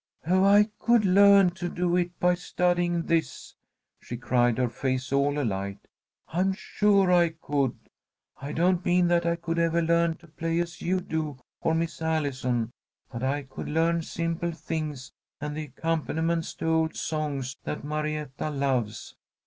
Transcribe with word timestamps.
"Oh, 0.25 0.43
I 0.43 0.71
could 0.79 1.05
learn 1.05 1.51
to 1.51 1.69
do 1.69 1.95
it 1.95 2.19
by 2.19 2.33
studying 2.33 3.03
this!" 3.03 3.53
she 4.01 4.17
cried, 4.17 4.57
her 4.57 4.67
face 4.67 5.13
all 5.13 5.39
alight. 5.39 5.77
"I 6.29 6.39
am 6.39 6.53
sure 6.53 7.11
I 7.11 7.29
could. 7.29 7.77
I 8.37 8.51
don't 8.51 8.83
mean 8.83 9.09
that 9.09 9.27
I 9.27 9.35
could 9.35 9.59
ever 9.59 9.79
learn 9.79 10.15
to 10.17 10.27
play 10.27 10.57
as 10.57 10.81
you 10.81 11.01
do, 11.01 11.37
or 11.61 11.75
Miss 11.75 12.01
Allison, 12.01 12.71
but 13.11 13.21
I 13.21 13.43
could 13.43 13.69
learn 13.69 14.01
simple 14.01 14.51
things 14.53 15.11
and 15.39 15.55
the 15.55 15.65
accompaniments 15.65 16.55
to 16.55 16.65
old 16.65 16.95
songs 16.95 17.55
that 17.65 17.83
Marietta 17.83 18.49
loves. 18.49 19.13